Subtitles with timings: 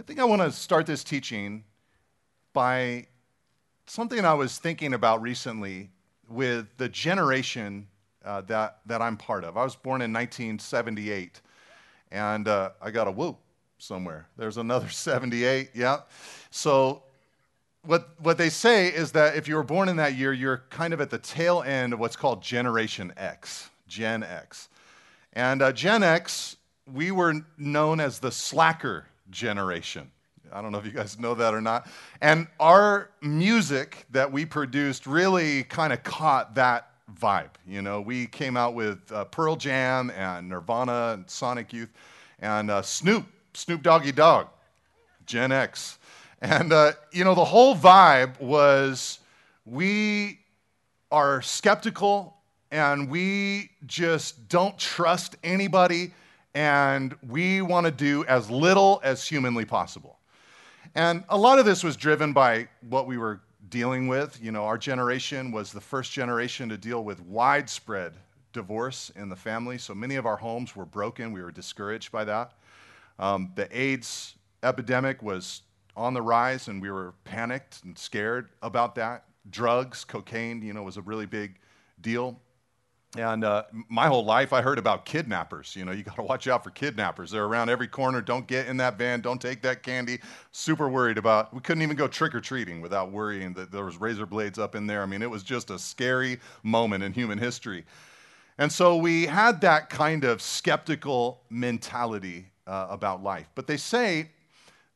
[0.00, 1.62] I think I want to start this teaching
[2.54, 3.08] by
[3.84, 5.90] something I was thinking about recently
[6.26, 7.86] with the generation
[8.24, 9.58] uh, that, that I'm part of.
[9.58, 11.42] I was born in 1978,
[12.10, 13.40] and uh, I got a whoop
[13.76, 14.26] somewhere.
[14.38, 15.98] There's another 78, yeah.
[16.50, 17.02] So,
[17.84, 20.94] what, what they say is that if you were born in that year, you're kind
[20.94, 24.70] of at the tail end of what's called Generation X, Gen X.
[25.34, 26.56] And uh, Gen X,
[26.90, 30.10] we were known as the slacker generation.
[30.52, 31.88] I don't know if you guys know that or not.
[32.20, 37.50] And our music that we produced really kind of caught that vibe.
[37.66, 41.92] You know, we came out with uh, Pearl Jam and Nirvana and Sonic Youth
[42.40, 44.48] and uh, Snoop, Snoop Doggy Dogg,
[45.26, 45.98] Gen X.
[46.40, 49.18] And, uh, you know, the whole vibe was
[49.64, 50.40] we
[51.12, 52.36] are skeptical
[52.70, 56.12] and we just don't trust anybody
[56.54, 60.18] and we want to do as little as humanly possible.
[60.94, 64.38] And a lot of this was driven by what we were dealing with.
[64.42, 68.14] You know, our generation was the first generation to deal with widespread
[68.52, 71.32] divorce in the family, so many of our homes were broken.
[71.32, 72.52] We were discouraged by that.
[73.18, 75.62] Um, the AIDS epidemic was
[75.96, 79.24] on the rise, and we were panicked and scared about that.
[79.50, 81.58] Drugs, cocaine, you know, was a really big
[82.00, 82.40] deal.
[83.18, 85.74] And uh, my whole life, I heard about kidnappers.
[85.74, 87.32] You know, you got to watch out for kidnappers.
[87.32, 88.20] They're around every corner.
[88.20, 89.20] Don't get in that van.
[89.20, 90.20] Don't take that candy.
[90.52, 91.52] Super worried about.
[91.52, 94.76] We couldn't even go trick or treating without worrying that there was razor blades up
[94.76, 95.02] in there.
[95.02, 97.84] I mean, it was just a scary moment in human history.
[98.58, 103.48] And so we had that kind of skeptical mentality uh, about life.
[103.56, 104.28] But they say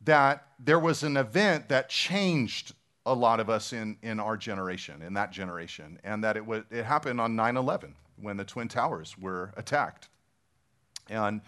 [0.05, 2.75] that there was an event that changed
[3.07, 6.85] a lot of us in, in our generation, in that generation, and that it, it
[6.85, 10.09] happened on 9 11 when the Twin Towers were attacked.
[11.09, 11.41] And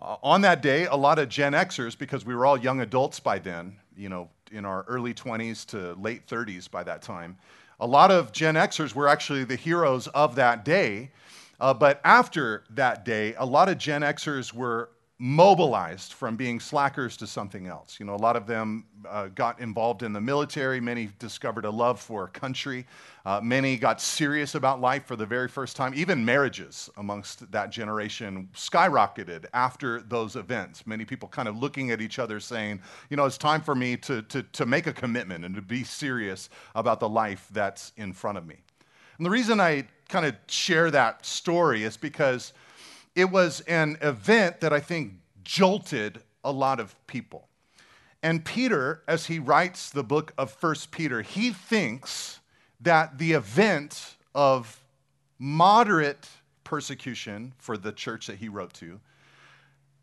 [0.00, 3.20] uh, on that day, a lot of Gen Xers, because we were all young adults
[3.20, 7.36] by then, you know, in our early 20s to late 30s by that time,
[7.78, 11.10] a lot of Gen Xers were actually the heroes of that day.
[11.60, 14.90] Uh, but after that day, a lot of Gen Xers were
[15.22, 18.00] mobilized from being slackers to something else.
[18.00, 20.80] You know, a lot of them uh, got involved in the military.
[20.80, 22.86] Many discovered a love for a country.
[23.26, 25.92] Uh, many got serious about life for the very first time.
[25.94, 30.86] Even marriages amongst that generation skyrocketed after those events.
[30.86, 33.98] Many people kind of looking at each other saying, you know, it's time for me
[33.98, 38.14] to, to, to make a commitment and to be serious about the life that's in
[38.14, 38.56] front of me.
[39.18, 42.54] And the reason I kind of share that story is because
[43.14, 47.48] it was an event that I think jolted a lot of people.
[48.22, 52.40] And Peter, as he writes the book of First Peter, he thinks
[52.80, 54.82] that the event of
[55.38, 56.28] moderate
[56.64, 59.00] persecution for the church that he wrote to,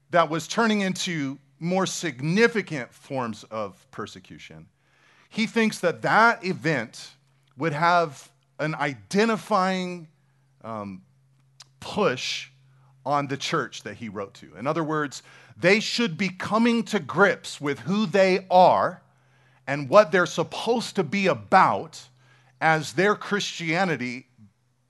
[0.10, 4.68] that was turning into more significant forms of persecution,
[5.30, 7.12] he thinks that that event
[7.58, 10.08] would have an identifying
[10.64, 11.02] um,
[11.80, 12.50] push
[13.08, 14.54] on the church that he wrote to.
[14.58, 15.24] In other words,
[15.56, 19.02] they should be coming to grips with who they are
[19.66, 22.10] and what they're supposed to be about
[22.60, 24.28] as their Christianity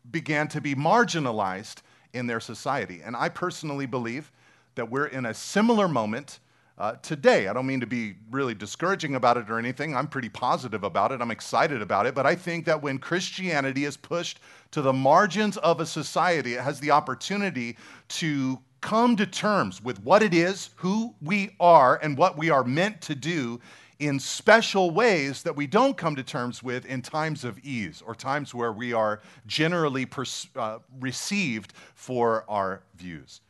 [0.09, 3.01] began to be marginalized in their society.
[3.05, 4.31] And I personally believe
[4.73, 6.39] that we're in a similar moment
[6.77, 7.47] uh, today.
[7.47, 9.95] I don't mean to be really discouraging about it or anything.
[9.95, 11.21] I'm pretty positive about it.
[11.21, 12.13] I'm excited about it.
[12.13, 14.39] But I think that when Christianity is pushed
[14.71, 17.77] to the margins of a society, it has the opportunity
[18.09, 22.63] to come to terms with what it is, who we are, and what we are
[22.63, 23.59] meant to do
[23.99, 28.13] in special ways that we don't come to terms with in times of ease or
[28.13, 33.41] times where we are generally pers- uh, received for our views.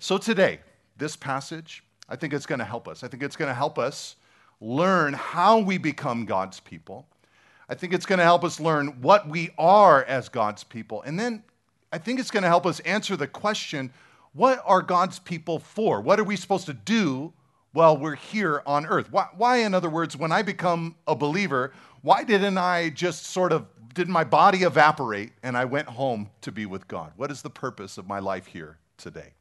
[0.00, 0.58] So today,
[0.98, 3.02] this passage I think it's going to help us.
[3.02, 4.16] I think it's going to help us
[4.60, 7.06] learn how we become God's people.
[7.70, 11.00] I think it's going to help us learn what we are as God's people.
[11.02, 11.42] And then
[11.90, 13.94] I think it's going to help us answer the question
[14.34, 16.02] what are God's people for?
[16.02, 17.32] What are we supposed to do
[17.72, 19.10] while we're here on earth?
[19.10, 21.72] Why, why, in other words, when I become a believer,
[22.02, 26.52] why didn't I just sort of, didn't my body evaporate and I went home to
[26.52, 27.12] be with God?
[27.16, 29.32] What is the purpose of my life here today?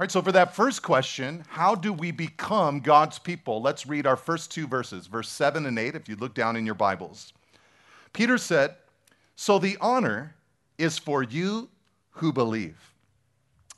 [0.00, 3.60] All right, so for that first question, how do we become God's people?
[3.60, 6.64] Let's read our first two verses, verse 7 and 8, if you look down in
[6.64, 7.34] your Bibles.
[8.14, 8.76] Peter said,
[9.36, 10.36] So the honor
[10.78, 11.68] is for you
[12.12, 12.94] who believe.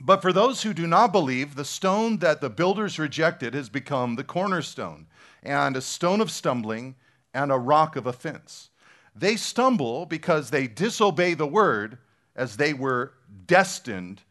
[0.00, 4.14] But for those who do not believe, the stone that the builders rejected has become
[4.14, 5.08] the cornerstone,
[5.42, 6.94] and a stone of stumbling,
[7.34, 8.70] and a rock of offense.
[9.12, 11.98] They stumble because they disobey the word
[12.36, 13.14] as they were
[13.46, 14.22] destined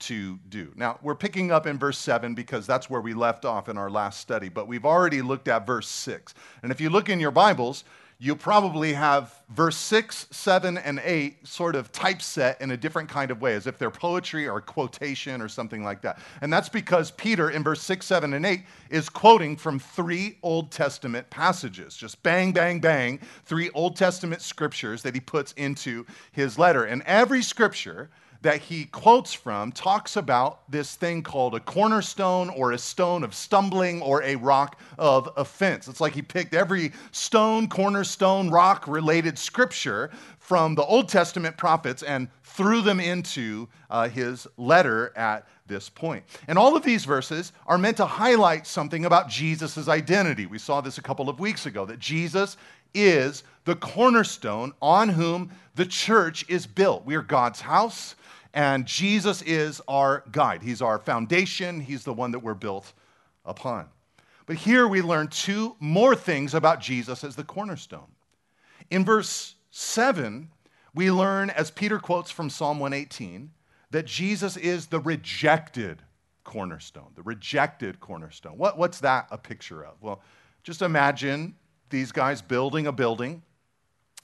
[0.00, 0.72] to do.
[0.76, 3.90] Now, we're picking up in verse 7 because that's where we left off in our
[3.90, 6.34] last study, but we've already looked at verse 6.
[6.62, 7.84] And if you look in your Bibles,
[8.18, 13.30] you probably have verse 6, 7, and 8 sort of typeset in a different kind
[13.30, 16.18] of way, as if they're poetry or quotation or something like that.
[16.40, 20.70] And that's because Peter, in verse 6, 7, and 8, is quoting from three Old
[20.70, 21.96] Testament passages.
[21.96, 26.84] Just bang, bang, bang, three Old Testament scriptures that he puts into his letter.
[26.84, 28.10] And every scripture
[28.44, 33.34] that he quotes from talks about this thing called a cornerstone or a stone of
[33.34, 35.88] stumbling or a rock of offense.
[35.88, 42.02] It's like he picked every stone, cornerstone, rock related scripture from the Old Testament prophets
[42.02, 46.22] and threw them into uh, his letter at this point.
[46.46, 50.44] And all of these verses are meant to highlight something about Jesus' identity.
[50.44, 52.58] We saw this a couple of weeks ago that Jesus
[52.92, 57.06] is the cornerstone on whom the church is built.
[57.06, 58.16] We are God's house.
[58.54, 60.62] And Jesus is our guide.
[60.62, 62.92] He's our foundation, He's the one that we're built
[63.44, 63.88] upon.
[64.46, 68.12] But here we learn two more things about Jesus as the cornerstone.
[68.90, 70.48] In verse 7,
[70.94, 73.50] we learn, as Peter quotes from Psalm 118,
[73.90, 76.02] that Jesus is the rejected
[76.44, 78.56] cornerstone, the rejected cornerstone.
[78.56, 80.00] What, what's that a picture of?
[80.00, 80.22] Well,
[80.62, 81.56] just imagine
[81.90, 83.42] these guys building a building,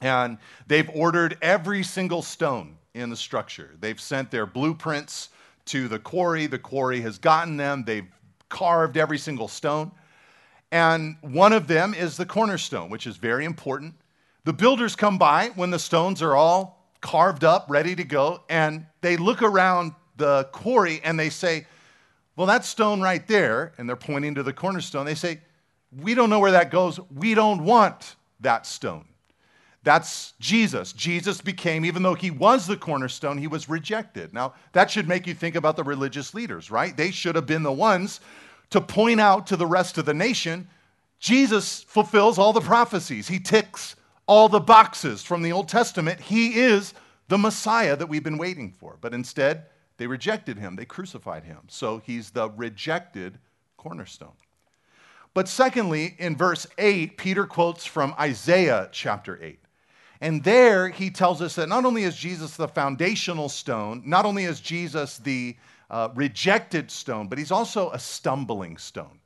[0.00, 0.38] and
[0.68, 3.70] they've ordered every single stone in the structure.
[3.80, 5.30] They've sent their blueprints
[5.66, 6.46] to the quarry.
[6.46, 7.84] The quarry has gotten them.
[7.84, 8.08] They've
[8.48, 9.92] carved every single stone.
[10.72, 13.94] And one of them is the cornerstone, which is very important.
[14.44, 18.86] The builders come by when the stones are all carved up, ready to go, and
[19.00, 21.66] they look around the quarry and they say,
[22.36, 25.40] Well, that stone right there, and they're pointing to the cornerstone, they say,
[25.96, 27.00] We don't know where that goes.
[27.14, 29.06] We don't want that stone.
[29.82, 30.92] That's Jesus.
[30.92, 34.34] Jesus became, even though he was the cornerstone, he was rejected.
[34.34, 36.94] Now, that should make you think about the religious leaders, right?
[36.96, 38.20] They should have been the ones
[38.70, 40.68] to point out to the rest of the nation
[41.20, 43.94] Jesus fulfills all the prophecies, he ticks
[44.26, 46.18] all the boxes from the Old Testament.
[46.18, 46.94] He is
[47.28, 48.96] the Messiah that we've been waiting for.
[49.00, 49.66] But instead,
[49.98, 51.58] they rejected him, they crucified him.
[51.68, 53.38] So he's the rejected
[53.76, 54.32] cornerstone.
[55.34, 59.59] But secondly, in verse 8, Peter quotes from Isaiah chapter 8.
[60.20, 64.44] And there he tells us that not only is Jesus the foundational stone, not only
[64.44, 65.56] is Jesus the
[65.88, 69.18] uh, rejected stone, but he's also a stumbling stone.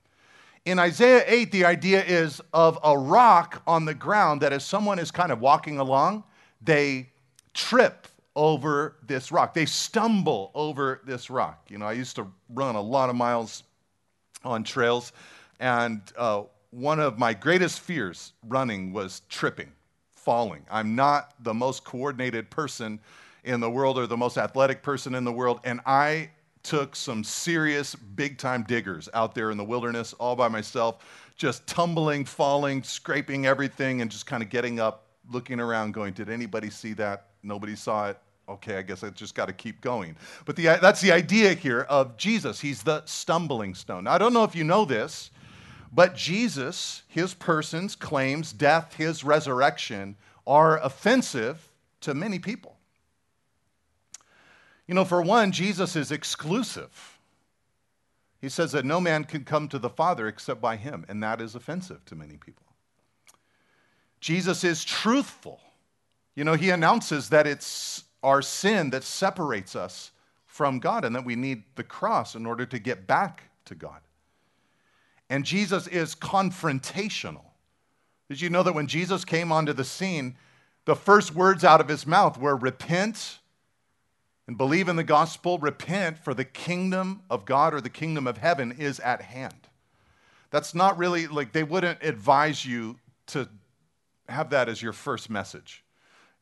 [0.65, 4.99] In Isaiah 8, the idea is of a rock on the ground that as someone
[4.99, 6.25] is kind of walking along,
[6.63, 7.11] they
[7.53, 8.07] trip
[8.37, 9.53] over this rock.
[9.53, 11.67] They stumble over this rock.
[11.69, 13.65] You know, I used to run a lot of miles
[14.43, 15.13] on trails,
[15.61, 19.71] and uh, one of my greatest fears running was tripping
[20.25, 20.65] falling.
[20.71, 22.99] I'm not the most coordinated person
[23.45, 26.31] in the world or the most athletic person in the world, and I
[26.63, 31.05] took some serious big time diggers out there in the wilderness all by myself,
[31.37, 36.31] just tumbling, falling, scraping everything, and just kind of getting up, looking around, going, Did
[36.31, 37.27] anybody see that?
[37.43, 38.19] Nobody saw it.
[38.49, 40.17] Okay, I guess I just got to keep going.
[40.45, 42.61] But the, that's the idea here of Jesus.
[42.61, 44.05] He's the stumbling stone.
[44.05, 45.31] Now, I don't know if you know this,
[45.95, 51.71] but Jesus, his person's claims, death, his resurrection, are offensive
[52.01, 52.77] to many people.
[54.89, 57.19] You know, for one, Jesus is exclusive.
[58.41, 61.41] He says that no man can come to the Father except by him, and that
[61.41, 62.67] is offensive to many people.
[64.21, 65.61] Jesus is truthful.
[66.35, 70.11] You know, he announces that it's our sin that separates us
[70.47, 74.01] from God and that we need the cross in order to get back to God.
[75.31, 77.45] And Jesus is confrontational.
[78.29, 80.37] Did you know that when Jesus came onto the scene,
[80.85, 83.39] the first words out of his mouth were repent
[84.47, 88.39] and believe in the gospel, repent, for the kingdom of God or the kingdom of
[88.39, 89.69] heaven is at hand.
[90.51, 93.49] That's not really like they wouldn't advise you to
[94.29, 95.83] have that as your first message.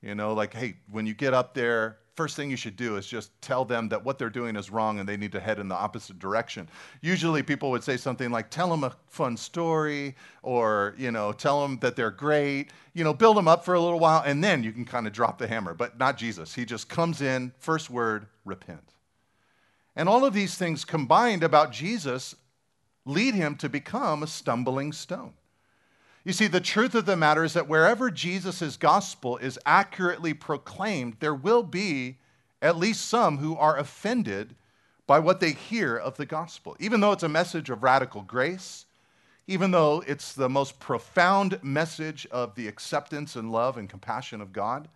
[0.03, 3.07] You know, like, hey, when you get up there, first thing you should do is
[3.07, 5.69] just tell them that what they're doing is wrong and they need to head in
[5.69, 6.69] the opposite direction.
[7.01, 11.63] Usually people would say something like, tell them a fun story or, you know, tell
[11.63, 14.63] them that they're great, you know, build them up for a little while and then
[14.63, 15.75] you can kind of drop the hammer.
[15.75, 16.55] But not Jesus.
[16.55, 18.93] He just comes in, first word, repent.
[19.97, 22.35] And all of these things combined about Jesus
[23.05, 25.33] lead him to become a stumbling stone.
[26.25, 31.17] You see, the truth of the matter is that wherever Jesus' gospel is accurately proclaimed,
[31.19, 32.19] there will be
[32.61, 34.55] at least some who are offended
[35.07, 36.77] by what they hear of the gospel.
[36.79, 38.87] Even though it's a message of radical grace,
[39.49, 44.53] even though it's the most profound message of the acceptance and love and compassion of
[44.53, 44.89] God,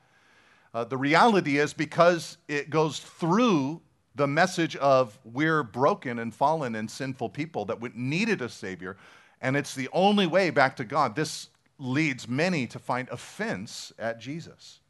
[0.73, 3.81] uh, the reality is because it goes through
[4.15, 8.97] the message of we're broken and fallen and sinful people that needed a Savior,
[9.41, 11.15] and it's the only way back to God.
[11.15, 14.81] This leads many to find offense at Jesus.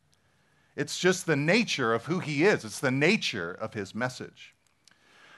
[0.77, 4.55] It's just the nature of who He is, it's the nature of His message.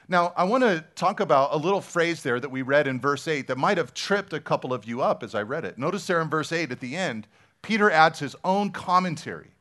[0.07, 3.27] Now, I want to talk about a little phrase there that we read in verse
[3.27, 5.77] 8 that might have tripped a couple of you up as I read it.
[5.77, 7.27] Notice there in verse 8 at the end,
[7.61, 9.51] Peter adds his own commentary.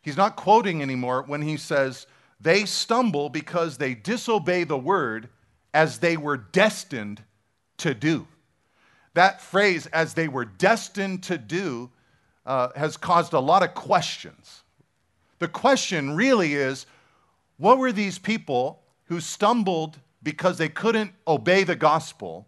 [0.00, 2.06] He's not quoting anymore when he says,
[2.40, 5.28] They stumble because they disobey the word
[5.74, 7.22] as they were destined
[7.78, 8.28] to do.
[9.14, 11.90] That phrase, as they were destined to do,
[12.46, 14.62] uh, has caused a lot of questions.
[15.38, 16.86] The question really is
[17.56, 22.46] what were these people who stumbled because they couldn't obey the gospel,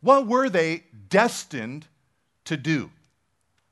[0.00, 1.86] what were they destined
[2.44, 2.90] to do?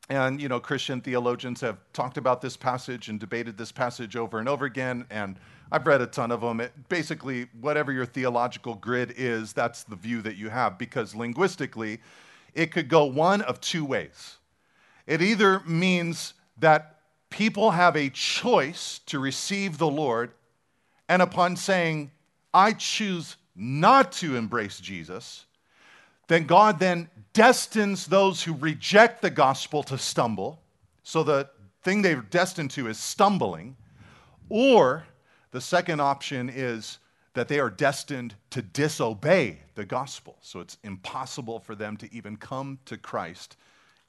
[0.08, 4.38] And, you know, Christian theologians have talked about this passage and debated this passage over
[4.40, 5.36] and over again, and
[5.72, 6.60] I've read a ton of them.
[6.60, 12.00] It, basically, whatever your theological grid is, that's the view that you have, because linguistically,
[12.54, 14.38] it could go one of two ways.
[15.06, 17.00] It either means that
[17.30, 20.32] people have a choice to receive the Lord
[21.08, 22.10] and upon saying,
[22.52, 25.46] I choose not to embrace Jesus,
[26.28, 30.60] then God then destines those who reject the gospel to stumble.
[31.02, 31.48] So the
[31.82, 33.76] thing they're destined to is stumbling.
[34.48, 35.04] Or
[35.52, 36.98] the second option is
[37.34, 40.36] that they are destined to disobey the gospel.
[40.40, 43.56] So it's impossible for them to even come to Christ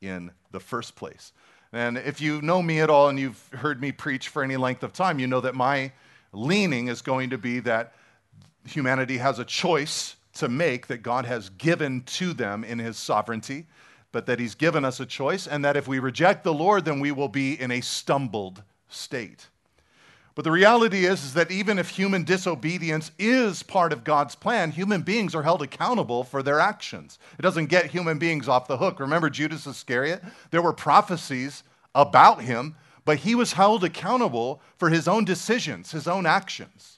[0.02, 1.32] in the first place.
[1.74, 4.84] And if you know me at all and you've heard me preach for any length
[4.84, 5.92] of time, you know that my
[6.34, 7.94] leaning is going to be that
[8.66, 13.68] humanity has a choice to make that God has given to them in his sovereignty,
[14.12, 17.00] but that he's given us a choice, and that if we reject the Lord, then
[17.00, 19.48] we will be in a stumbled state.
[20.42, 24.72] But the reality is, is that even if human disobedience is part of God's plan,
[24.72, 27.20] human beings are held accountable for their actions.
[27.38, 29.00] It doesn't get human beings off the hook.
[29.00, 30.24] Remember Judas Iscariot?
[30.50, 31.62] There were prophecies
[31.94, 36.98] about him but he was held accountable for his own decisions, his own actions.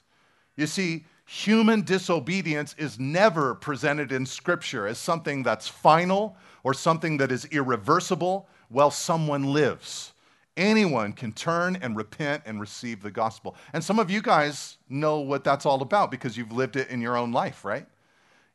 [0.56, 7.18] You see, human disobedience is never presented in Scripture as something that's final or something
[7.18, 10.13] that is irreversible while someone lives.
[10.56, 13.56] Anyone can turn and repent and receive the gospel.
[13.72, 17.00] And some of you guys know what that's all about because you've lived it in
[17.00, 17.86] your own life, right?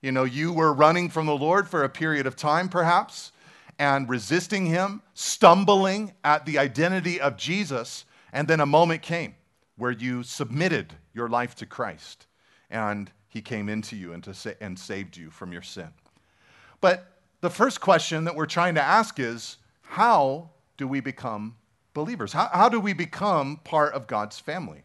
[0.02, 3.32] You know, you were running from the Lord for a period of time, perhaps
[3.80, 8.04] and resisting him, stumbling at the identity of Jesus,
[8.34, 9.36] and then a moment came
[9.78, 12.28] where you submitted your life to Christ
[12.70, 15.88] and he came into you and, sa- and saved you from your sin.
[16.82, 21.56] But the first question that we're trying to ask is how do we become
[21.94, 22.34] believers?
[22.34, 24.84] How, how do we become part of God's family?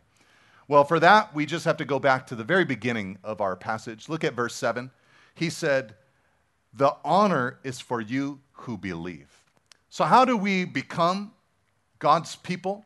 [0.66, 3.54] Well, for that, we just have to go back to the very beginning of our
[3.54, 4.08] passage.
[4.08, 4.90] Look at verse 7.
[5.34, 5.94] He said,
[6.73, 9.28] The honor is for you who believe.
[9.90, 11.32] So, how do we become
[11.99, 12.84] God's people?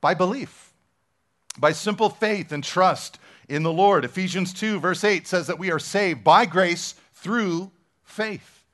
[0.00, 0.72] By belief,
[1.58, 3.18] by simple faith and trust
[3.50, 4.04] in the Lord.
[4.04, 7.70] Ephesians 2, verse 8 says that we are saved by grace through
[8.02, 8.64] faith.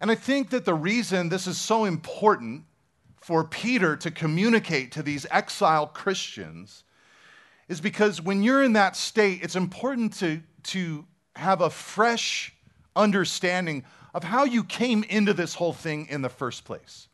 [0.00, 2.64] And I think that the reason this is so important
[3.22, 6.82] for Peter to communicate to these exiled Christians
[7.68, 12.52] is because when you're in that state, it's important to, to have a fresh
[12.96, 17.06] understanding of how you came into this whole thing in the first place.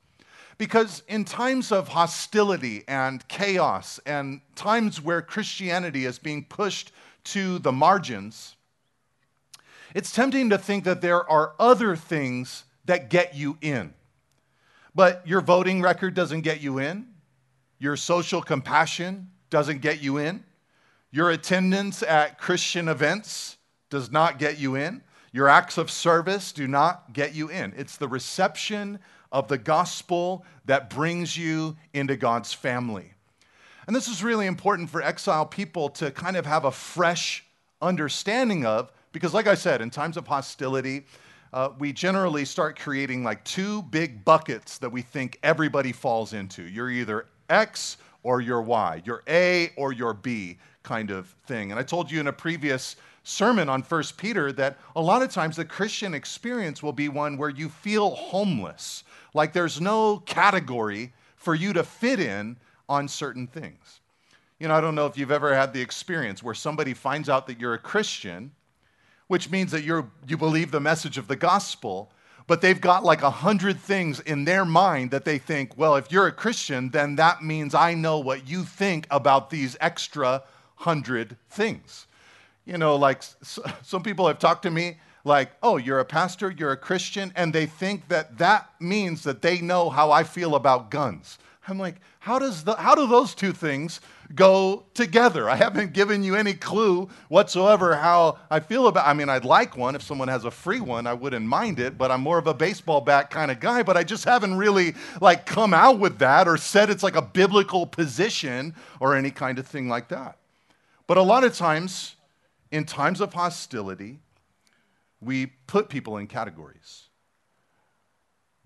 [0.56, 6.90] Because in times of hostility and chaos and times where Christianity is being pushed
[7.24, 8.56] to the margins,
[9.94, 13.92] it's tempting to think that there are other things that get you in.
[14.98, 17.06] But your voting record doesn't get you in,
[17.78, 20.42] your social compassion doesn't get you in,
[21.12, 23.58] your attendance at Christian events
[23.90, 25.02] does not get you in.
[25.30, 27.74] Your acts of service do not get you in.
[27.76, 28.98] It's the reception
[29.30, 33.12] of the gospel that brings you into God's family.
[33.86, 37.44] And this is really important for exile people to kind of have a fresh
[37.80, 41.04] understanding of, because, like I said, in times of hostility,
[41.52, 46.62] uh, we generally start creating like two big buckets that we think everybody falls into.
[46.62, 51.70] You're either X or you're Y, you're A or you're B kind of thing.
[51.70, 55.30] And I told you in a previous sermon on 1 Peter that a lot of
[55.30, 61.12] times the Christian experience will be one where you feel homeless, like there's no category
[61.36, 62.56] for you to fit in
[62.88, 64.00] on certain things.
[64.58, 67.46] You know, I don't know if you've ever had the experience where somebody finds out
[67.46, 68.50] that you're a Christian,
[69.28, 72.10] which means that you're, you believe the message of the gospel,
[72.46, 76.10] but they've got like a hundred things in their mind that they think, well, if
[76.10, 80.42] you're a Christian, then that means I know what you think about these extra
[80.76, 82.06] hundred things.
[82.68, 83.22] you know, like
[83.82, 87.52] some people have talked to me like, oh, you're a pastor, you're a Christian, and
[87.52, 91.38] they think that that means that they know how I feel about guns.
[91.66, 94.00] I'm like, how, does the, how do those two things
[94.34, 95.48] go together?
[95.48, 99.76] I haven't given you any clue whatsoever how I feel about I mean, I'd like
[99.76, 99.94] one.
[99.94, 102.54] If someone has a free one, I wouldn't mind it, but I'm more of a
[102.54, 106.46] baseball bat kind of guy, but I just haven't really like come out with that
[106.48, 110.38] or said it's like a biblical position or any kind of thing like that.
[111.06, 112.16] But a lot of times,
[112.70, 114.20] in times of hostility,
[115.20, 117.04] we put people in categories.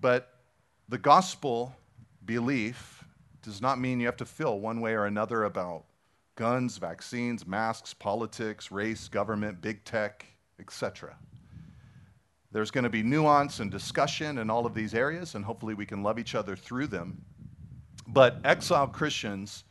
[0.00, 0.28] But
[0.88, 1.76] the gospel
[2.25, 3.01] belief
[3.42, 5.84] does not mean you have to feel one way or another about
[6.37, 10.26] guns, vaccines, masks, politics, race, government, big tech,
[10.58, 11.16] etc.
[12.52, 15.87] There's going to be nuance and discussion in all of these areas, and hopefully we
[15.87, 17.25] can love each other through them.
[18.06, 19.64] But exiled Christians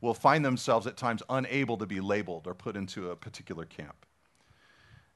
[0.00, 4.06] will find themselves at times unable to be labeled or put into a particular camp.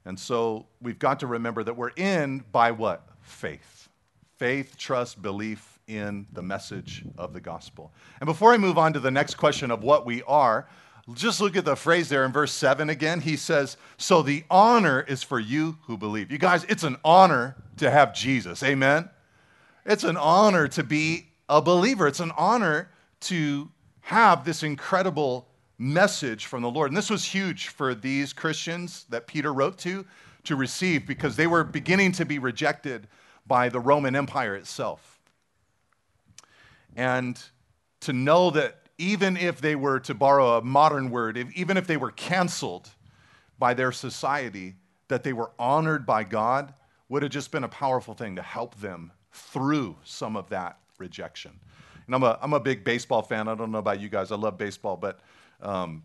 [0.04, 3.08] And so we've got to remember that we're in by what?
[3.20, 3.88] Faith.
[4.36, 7.92] Faith, trust, belief in the message of the gospel.
[8.20, 10.68] And before I move on to the next question of what we are,
[11.14, 13.20] just look at the phrase there in verse 7 again.
[13.20, 16.32] He says, So the honor is for you who believe.
[16.32, 18.62] You guys, it's an honor to have Jesus.
[18.64, 19.08] Amen?
[19.84, 22.08] It's an honor to be a believer.
[22.08, 22.90] It's an honor
[23.20, 25.46] to have this incredible
[25.78, 26.90] message from the Lord.
[26.90, 30.04] And this was huge for these Christians that Peter wrote to
[30.44, 33.06] to receive because they were beginning to be rejected
[33.46, 35.15] by the Roman Empire itself.
[36.96, 37.40] And
[38.00, 41.86] to know that even if they were, to borrow a modern word, if, even if
[41.86, 42.88] they were canceled
[43.58, 44.74] by their society,
[45.08, 46.74] that they were honored by God
[47.08, 51.52] would have just been a powerful thing to help them through some of that rejection.
[52.06, 53.48] And I'm a, I'm a big baseball fan.
[53.48, 54.32] I don't know about you guys.
[54.32, 55.20] I love baseball, but
[55.60, 56.02] um,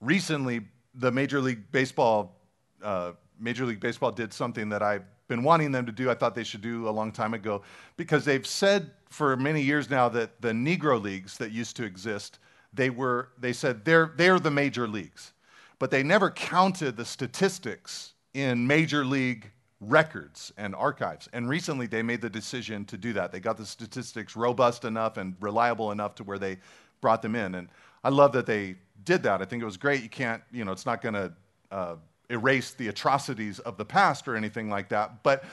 [0.00, 0.62] recently,
[0.94, 2.38] the Major League Baseball,
[2.82, 6.10] uh, Major League Baseball did something that I've been wanting them to do.
[6.10, 7.62] I thought they should do a long time ago
[7.96, 12.38] because they've said for many years now that the Negro leagues that used to exist,
[12.74, 15.32] they were they said they're they're the major leagues,
[15.78, 21.28] but they never counted the statistics in major league records and archives.
[21.32, 23.32] And recently they made the decision to do that.
[23.32, 26.58] They got the statistics robust enough and reliable enough to where they
[27.00, 27.54] brought them in.
[27.54, 27.68] And
[28.04, 29.40] I love that they did that.
[29.40, 30.02] I think it was great.
[30.02, 31.32] You can't, you know, it's not going to
[31.70, 31.96] uh,
[32.30, 35.22] erase the atrocities of the past or anything like that.
[35.22, 35.44] But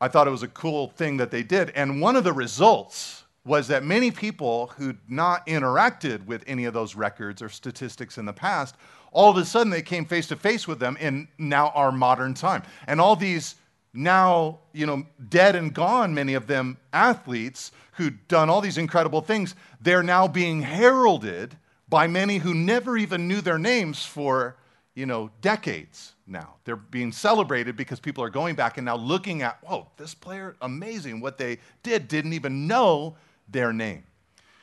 [0.00, 1.70] I thought it was a cool thing that they did.
[1.70, 6.74] And one of the results was that many people who'd not interacted with any of
[6.74, 8.74] those records or statistics in the past,
[9.12, 12.34] all of a sudden they came face to face with them in now our modern
[12.34, 12.62] time.
[12.86, 13.54] And all these
[13.94, 19.22] now, you know, dead and gone, many of them athletes who'd done all these incredible
[19.22, 21.56] things, they're now being heralded
[21.88, 24.56] by many who never even knew their names for,
[24.96, 26.54] you know, decades now.
[26.64, 30.56] They're being celebrated because people are going back and now looking at, whoa, this player,
[30.62, 31.20] amazing.
[31.20, 33.14] What they did, didn't even know
[33.48, 34.04] their name.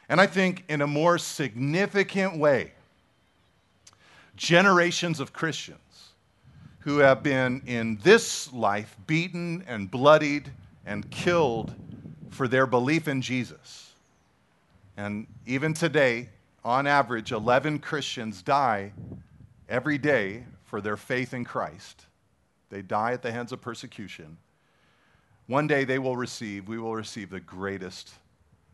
[0.09, 2.73] And I think in a more significant way,
[4.35, 5.79] generations of Christians
[6.79, 10.51] who have been in this life beaten and bloodied
[10.83, 11.75] and killed
[12.31, 13.93] for their belief in Jesus.
[14.97, 16.29] And even today,
[16.65, 18.91] on average, 11 Christians die
[19.69, 22.05] every day for their faith in Christ.
[22.69, 24.37] They die at the hands of persecution.
[25.47, 28.13] One day they will receive, we will receive the greatest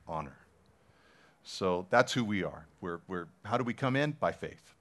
[0.08, 0.38] honor.
[1.43, 2.65] So that's who we are.
[2.82, 4.12] We're, we're, how do we come in?
[4.12, 4.73] By faith.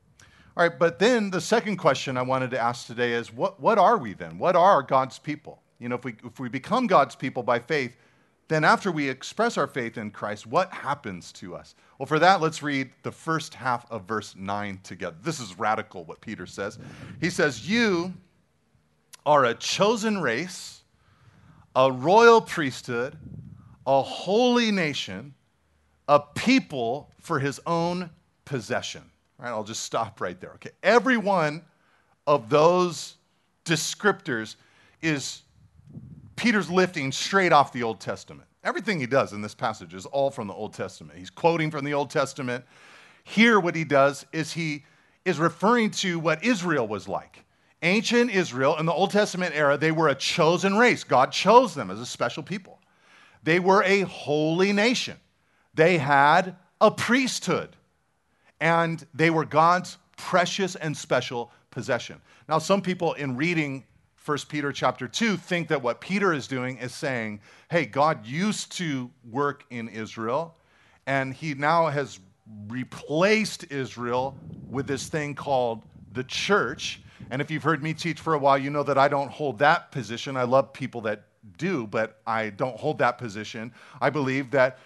[0.56, 3.78] All right, but then the second question I wanted to ask today is what, what
[3.78, 4.38] are we then?
[4.38, 5.62] What are God's people?
[5.78, 7.96] You know, if we, if we become God's people by faith,
[8.48, 11.74] then after we express our faith in Christ, what happens to us?
[11.98, 15.16] Well, for that, let's read the first half of verse 9 together.
[15.22, 16.78] This is radical what Peter says.
[17.20, 18.14] He says, You
[19.26, 20.82] are a chosen race,
[21.76, 23.18] a royal priesthood,
[23.86, 25.34] a holy nation,
[26.08, 28.08] a people for his own
[28.46, 29.02] possession.
[29.38, 30.52] All right, I'll just stop right there.
[30.52, 31.62] Okay, every one
[32.26, 33.16] of those
[33.66, 34.56] descriptors
[35.02, 35.42] is
[36.38, 38.48] Peter's lifting straight off the Old Testament.
[38.62, 41.18] Everything he does in this passage is all from the Old Testament.
[41.18, 42.64] He's quoting from the Old Testament.
[43.24, 44.84] Here, what he does is he
[45.24, 47.44] is referring to what Israel was like.
[47.82, 51.04] Ancient Israel in the Old Testament era, they were a chosen race.
[51.04, 52.78] God chose them as a special people.
[53.42, 55.16] They were a holy nation.
[55.74, 57.76] They had a priesthood,
[58.60, 62.20] and they were God's precious and special possession.
[62.48, 63.84] Now, some people in reading
[64.28, 68.72] 1 Peter chapter 2 think that what Peter is doing is saying, hey, God used
[68.72, 70.54] to work in Israel,
[71.06, 72.20] and he now has
[72.68, 74.36] replaced Israel
[74.68, 77.00] with this thing called the church.
[77.30, 79.60] And if you've heard me teach for a while, you know that I don't hold
[79.60, 80.36] that position.
[80.36, 81.24] I love people that
[81.56, 83.72] do, but I don't hold that position.
[83.98, 84.78] I believe that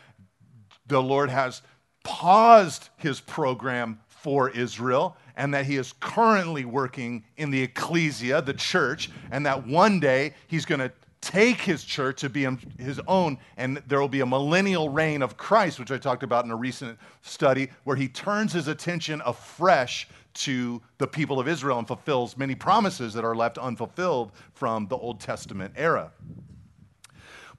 [0.87, 1.63] the Lord has
[2.05, 8.55] paused his program for Israel and that he is currently working in the ecclesia, the
[8.55, 12.47] church, and that one day he's going to take his church to be
[12.79, 16.45] his own, and there will be a millennial reign of Christ, which I talked about
[16.45, 21.79] in a recent study, where he turns his attention afresh to the people of Israel
[21.79, 26.11] and fulfills many promises that are left unfulfilled from the Old Testament era.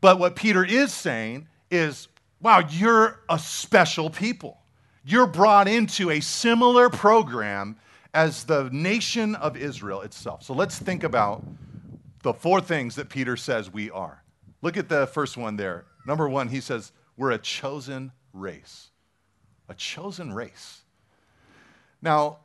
[0.01, 2.09] But what Peter is saying is,
[2.41, 4.57] wow, you're a special people.
[5.05, 7.77] You're brought into a similar program
[8.13, 10.43] as the nation of Israel itself.
[10.43, 11.43] So let's think about
[12.21, 14.23] the four things that Peter says we are.
[14.61, 15.85] Look at the first one there.
[16.07, 18.89] Number one, he says, We're a chosen race.
[19.67, 20.81] A chosen race.
[22.01, 22.37] Now,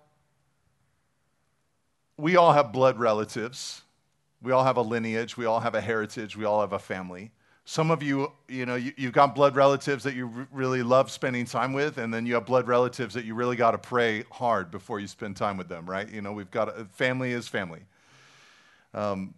[2.16, 3.82] we all have blood relatives.
[4.42, 5.36] We all have a lineage.
[5.36, 6.36] We all have a heritage.
[6.36, 7.30] We all have a family.
[7.70, 11.10] Some of you, you know, you, have got blood relatives that you r- really love
[11.10, 14.24] spending time with, and then you have blood relatives that you really got to pray
[14.32, 16.10] hard before you spend time with them, right?
[16.10, 17.82] You know, we've got a, family is family.
[18.94, 19.34] Um,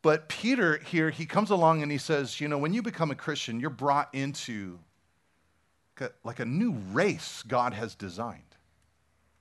[0.00, 3.14] but Peter here, he comes along and he says, you know, when you become a
[3.14, 4.78] Christian, you're brought into
[6.24, 8.56] like a new race God has designed.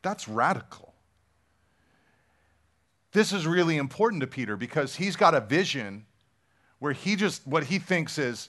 [0.01, 0.93] That's radical.
[3.13, 6.07] This is really important to Peter because he's got a vision
[6.85, 8.47] where he just, what he thinks is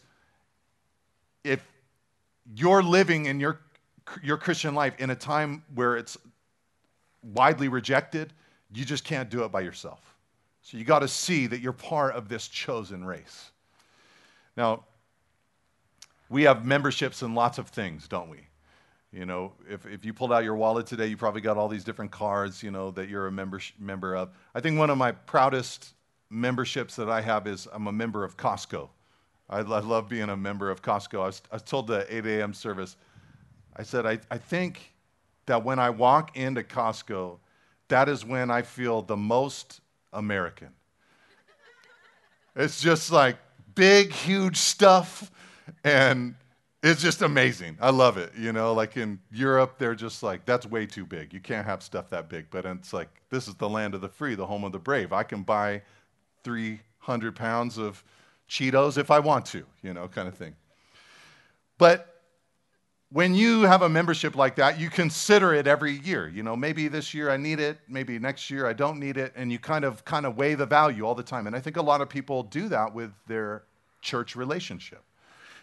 [1.42, 1.66] if
[2.54, 3.60] you're living in your,
[4.22, 6.18] your Christian life in a time where it's
[7.32, 8.34] widely rejected,
[8.74, 10.14] you just can't do it by yourself.
[10.60, 13.52] So you got to see that you're part of this chosen race.
[14.54, 14.84] Now,
[16.28, 18.40] we have memberships in lots of things, don't we?
[19.12, 21.84] You know, if, if you pulled out your wallet today, you probably got all these
[21.84, 24.28] different cards, you know, that you're a member, member of.
[24.54, 25.94] I think one of my proudest
[26.30, 28.88] memberships that I have is I'm a member of Costco.
[29.48, 31.20] I, I love being a member of Costco.
[31.20, 32.52] I was, I was told the 8 a.m.
[32.52, 32.96] service,
[33.76, 34.92] I said, I, I think
[35.46, 37.38] that when I walk into Costco,
[37.88, 39.80] that is when I feel the most
[40.12, 40.70] American.
[42.56, 43.36] It's just like
[43.74, 45.30] big, huge stuff,
[45.84, 46.34] and
[46.82, 47.76] it's just amazing.
[47.80, 48.32] I love it.
[48.36, 51.32] You know, like in Europe, they're just like, that's way too big.
[51.32, 52.46] You can't have stuff that big.
[52.50, 55.12] But it's like, this is the land of the free, the home of the brave.
[55.12, 55.82] I can buy
[56.46, 58.04] 300 pounds of
[58.48, 60.54] Cheetos if I want to, you know, kind of thing.
[61.76, 62.22] But
[63.10, 66.28] when you have a membership like that, you consider it every year.
[66.28, 69.32] You know, maybe this year I need it, maybe next year I don't need it,
[69.34, 71.48] and you kind of kind of weigh the value all the time.
[71.48, 73.64] And I think a lot of people do that with their
[74.00, 75.02] church relationship.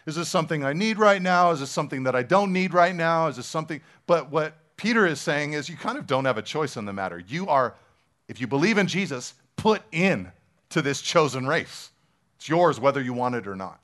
[0.04, 1.50] Is this something I need right now?
[1.50, 3.28] Is this something that I don't need right now?
[3.28, 6.42] Is this something But what Peter is saying is you kind of don't have a
[6.42, 7.18] choice in the matter.
[7.26, 7.74] You are
[8.28, 10.30] if you believe in Jesus, put in
[10.74, 11.90] to this chosen race.
[12.36, 13.80] It's yours whether you want it or not.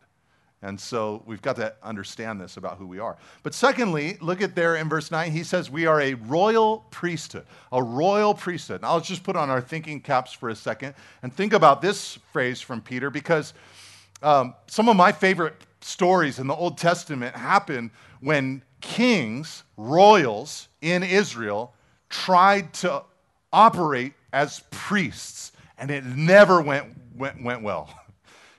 [0.62, 3.16] And so we've got to understand this about who we are.
[3.44, 7.46] But secondly, look at there in verse 9, he says we are a royal priesthood.
[7.70, 8.82] A royal priesthood.
[8.82, 12.18] Now let's just put on our thinking caps for a second and think about this
[12.32, 13.54] phrase from Peter because
[14.20, 21.04] um, some of my favorite stories in the Old Testament happen when kings, royals in
[21.04, 21.72] Israel,
[22.10, 23.04] tried to
[23.52, 27.92] operate as priests, and it never went, went, went well.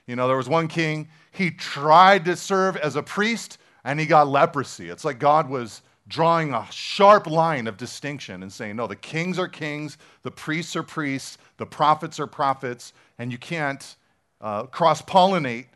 [0.08, 4.06] You know, there was one king he tried to serve as a priest and he
[4.06, 4.90] got leprosy.
[4.90, 9.38] It's like God was drawing a sharp line of distinction and saying, no, the kings
[9.38, 13.96] are kings, the priests are priests, the prophets are prophets, and you can't
[14.40, 15.66] uh, cross pollinate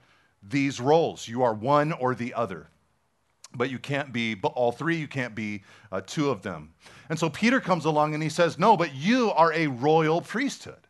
[0.42, 1.26] these roles.
[1.26, 2.68] You are one or the other.
[3.54, 6.74] But you can't be all three, you can't be uh, two of them.
[7.08, 10.85] And so Peter comes along and he says, No, but you are a royal priesthood.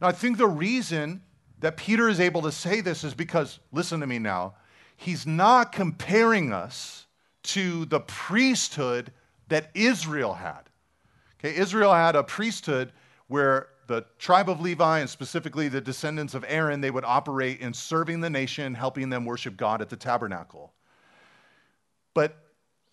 [0.00, 1.22] Now, I think the reason
[1.60, 4.54] that Peter is able to say this is because, listen to me now,
[4.96, 7.06] he's not comparing us
[7.44, 9.12] to the priesthood
[9.48, 10.62] that Israel had.
[11.38, 12.92] Okay, Israel had a priesthood
[13.28, 17.72] where the tribe of Levi and specifically the descendants of Aaron, they would operate in
[17.72, 20.72] serving the nation, helping them worship God at the tabernacle.
[22.12, 22.36] But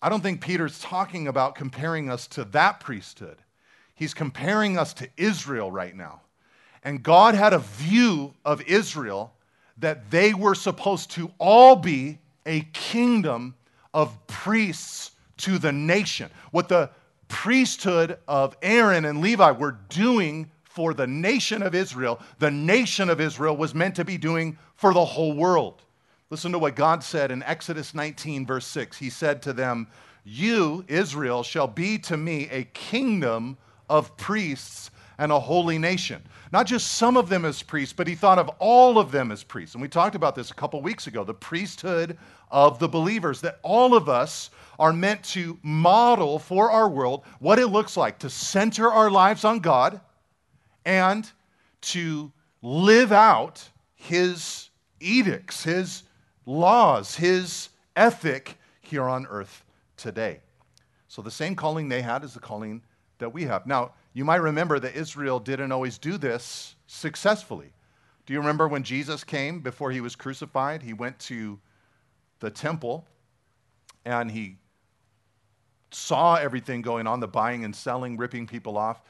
[0.00, 3.38] I don't think Peter's talking about comparing us to that priesthood.
[3.94, 6.22] He's comparing us to Israel right now.
[6.86, 9.34] And God had a view of Israel
[9.78, 13.56] that they were supposed to all be a kingdom
[13.92, 16.30] of priests to the nation.
[16.52, 16.90] What the
[17.26, 23.20] priesthood of Aaron and Levi were doing for the nation of Israel, the nation of
[23.20, 25.82] Israel was meant to be doing for the whole world.
[26.30, 28.96] Listen to what God said in Exodus 19, verse 6.
[28.96, 29.88] He said to them,
[30.22, 36.22] You, Israel, shall be to me a kingdom of priests and a holy nation.
[36.52, 39.42] Not just some of them as priests, but he thought of all of them as
[39.42, 39.74] priests.
[39.74, 42.18] And we talked about this a couple weeks ago the priesthood
[42.50, 47.58] of the believers, that all of us are meant to model for our world what
[47.58, 50.00] it looks like to center our lives on God
[50.84, 51.30] and
[51.80, 52.30] to
[52.62, 56.02] live out his edicts, his
[56.44, 59.64] laws, his ethic here on earth
[59.96, 60.40] today.
[61.08, 62.82] So the same calling they had is the calling
[63.18, 63.66] that we have.
[63.66, 67.74] Now, you might remember that Israel didn't always do this successfully.
[68.24, 70.82] Do you remember when Jesus came before he was crucified?
[70.82, 71.60] He went to
[72.40, 73.06] the temple
[74.06, 74.56] and he
[75.90, 79.02] saw everything going on the buying and selling, ripping people off,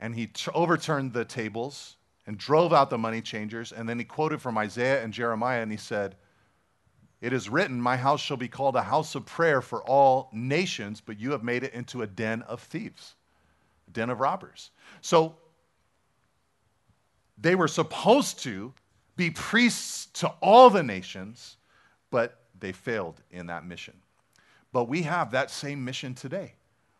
[0.00, 3.70] and he overturned the tables and drove out the money changers.
[3.70, 6.16] And then he quoted from Isaiah and Jeremiah and he said,
[7.20, 11.02] It is written, My house shall be called a house of prayer for all nations,
[11.02, 13.14] but you have made it into a den of thieves
[13.92, 14.70] den of robbers.
[15.00, 15.36] So
[17.36, 18.72] they were supposed to
[19.16, 21.56] be priests to all the nations,
[22.10, 23.94] but they failed in that mission.
[24.72, 26.54] But we have that same mission today.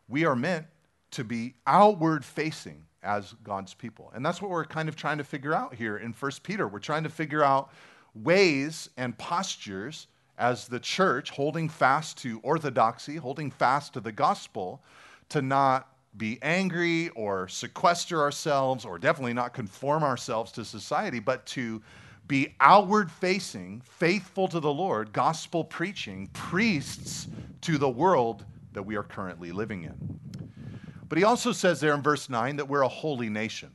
[0.09, 0.67] We are meant
[1.13, 4.11] to be outward facing as God's people.
[4.15, 6.67] And that's what we're kind of trying to figure out here in 1 Peter.
[6.67, 7.71] We're trying to figure out
[8.15, 14.83] ways and postures as the church holding fast to orthodoxy, holding fast to the gospel,
[15.29, 21.47] to not be angry or sequester ourselves or definitely not conform ourselves to society, but
[21.47, 21.83] to
[22.27, 27.29] be outward facing, faithful to the Lord, gospel preaching, priests
[27.63, 30.19] to the world that we are currently living in.
[31.09, 33.71] But he also says there in verse 9 that we're a holy nation.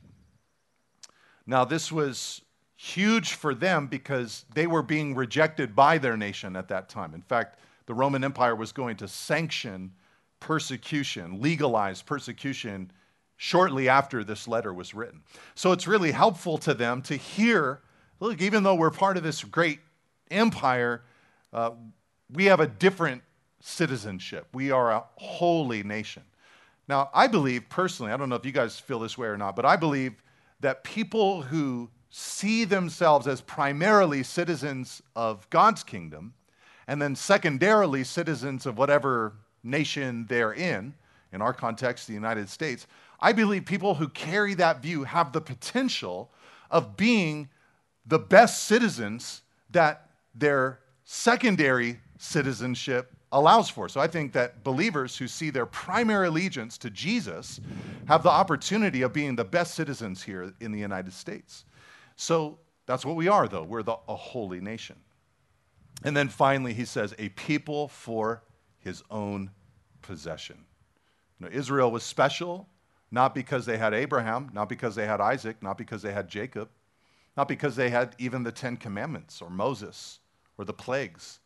[1.46, 2.42] Now, this was
[2.76, 7.12] huge for them because they were being rejected by their nation at that time.
[7.14, 9.92] In fact, the Roman Empire was going to sanction
[10.40, 12.90] persecution, legalized persecution,
[13.36, 15.22] shortly after this letter was written.
[15.54, 17.80] So it's really helpful to them to hear
[18.20, 19.80] look, even though we're part of this great
[20.30, 21.02] empire,
[21.52, 21.72] uh,
[22.32, 23.22] we have a different
[23.60, 24.46] citizenship.
[24.52, 26.22] We are a holy nation.
[26.88, 29.56] Now, I believe personally, I don't know if you guys feel this way or not,
[29.56, 30.22] but I believe
[30.60, 36.34] that people who see themselves as primarily citizens of God's kingdom
[36.86, 39.34] and then secondarily citizens of whatever
[39.64, 40.94] nation they're in,
[41.32, 42.86] in our context, the United States,
[43.20, 46.30] I believe people who carry that view have the potential
[46.70, 47.48] of being
[48.06, 53.88] the best citizens that their secondary citizenship allows for.
[53.88, 57.60] So I think that believers who see their primary allegiance to Jesus
[58.06, 61.64] have the opportunity of being the best citizens here in the United States.
[62.16, 63.64] So that's what we are, though.
[63.64, 64.96] We're the, a holy nation.
[66.04, 68.42] And then finally, he says, a people for
[68.84, 69.50] his own
[70.02, 70.64] possession.
[71.50, 72.68] Israel was special
[73.10, 76.68] not because they had Abraham, not because they had Isaac, not because they had Jacob,
[77.36, 80.18] not because they had even the Ten Commandments or Moses
[80.58, 81.38] or the plagues.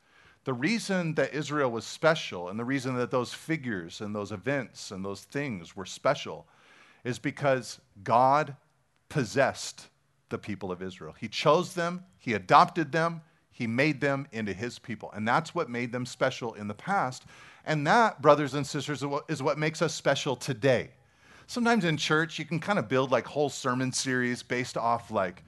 [0.45, 4.91] The reason that Israel was special and the reason that those figures and those events
[4.91, 6.47] and those things were special
[7.05, 8.57] is because God
[9.11, 9.89] possessed
[10.31, 11.15] the people of Israel.
[11.19, 13.21] He chose them, He adopted them,
[13.59, 15.11] He made them into His people.
[15.13, 17.25] And that's what made them special in the past.
[17.65, 20.91] And that, brothers and sisters, is what makes us special today.
[21.49, 25.43] Sometimes in church, you can kind of build like whole sermon series based off like,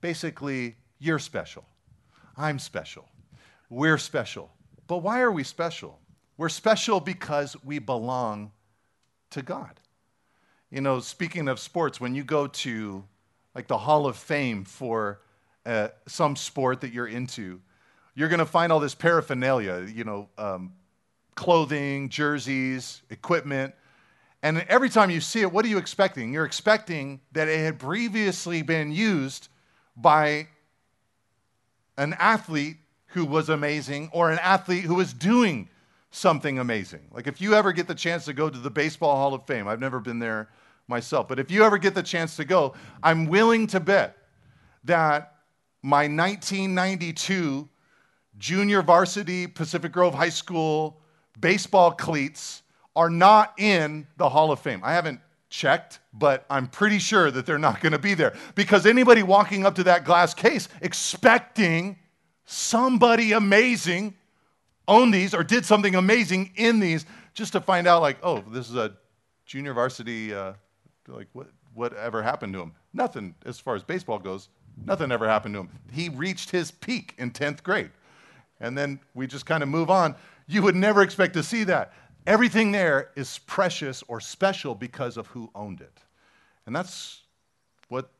[0.00, 1.64] basically, you're special.
[2.36, 3.08] I'm special.
[3.70, 4.50] We're special.
[4.88, 6.00] But why are we special?
[6.36, 8.50] We're special because we belong
[9.30, 9.78] to God.
[10.68, 13.04] You know, speaking of sports, when you go to
[13.54, 15.20] like the Hall of Fame for
[16.06, 17.60] some sport that you're into,
[18.14, 20.72] you're going to find all this paraphernalia, you know, um,
[21.34, 23.74] clothing, jerseys, equipment.
[24.42, 26.32] And every time you see it, what are you expecting?
[26.32, 29.48] You're expecting that it had previously been used
[29.96, 30.48] by
[31.96, 35.68] an athlete who was amazing or an athlete who was doing
[36.10, 37.02] something amazing.
[37.12, 39.68] Like if you ever get the chance to go to the Baseball Hall of Fame,
[39.68, 40.48] I've never been there
[40.88, 44.16] myself, but if you ever get the chance to go, I'm willing to bet
[44.84, 45.31] that
[45.82, 47.68] my 1992
[48.38, 51.00] junior varsity Pacific Grove High School
[51.40, 52.62] baseball cleats
[52.94, 54.80] are not in the Hall of Fame.
[54.84, 58.86] I haven't checked, but I'm pretty sure that they're not going to be there because
[58.86, 61.98] anybody walking up to that glass case expecting
[62.44, 64.14] somebody amazing
[64.88, 68.68] owned these or did something amazing in these just to find out like, oh, this
[68.68, 68.94] is a
[69.46, 70.52] junior varsity, uh,
[71.08, 72.72] like what, whatever happened to him?
[72.92, 74.48] Nothing as far as baseball goes.
[74.84, 75.70] Nothing ever happened to him.
[75.92, 77.90] He reached his peak in 10th grade.
[78.60, 80.14] And then we just kind of move on.
[80.46, 81.92] You would never expect to see that.
[82.26, 86.02] everything there is precious or special because of who owned it.
[86.66, 87.22] And that's
[87.88, 88.10] what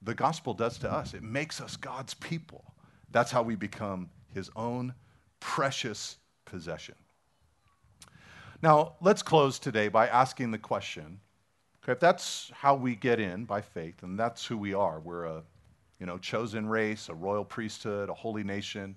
[0.00, 1.14] the gospel does to us.
[1.14, 2.64] It makes us God's people.
[3.10, 4.94] That's how we become his own
[5.40, 6.94] precious possession.
[8.62, 11.20] Now, let's close today by asking the question
[11.82, 15.24] okay, if that's how we get in by faith, and that's who we are, we're
[15.24, 15.42] a
[16.02, 18.96] you know, chosen race, a royal priesthood, a holy nation,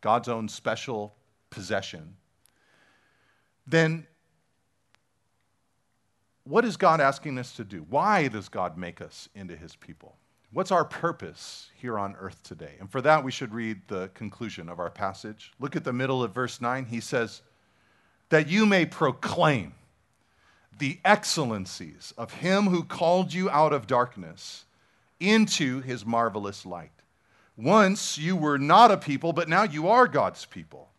[0.00, 1.14] God's own special
[1.50, 2.16] possession,
[3.64, 4.08] then
[6.42, 7.86] what is God asking us to do?
[7.88, 10.16] Why does God make us into his people?
[10.50, 12.74] What's our purpose here on earth today?
[12.80, 15.52] And for that, we should read the conclusion of our passage.
[15.60, 16.86] Look at the middle of verse 9.
[16.86, 17.40] He says,
[18.30, 19.74] That you may proclaim
[20.76, 24.64] the excellencies of him who called you out of darkness
[25.20, 26.90] into his marvelous light.
[27.56, 30.90] Once you were not a people, but now you are God's people.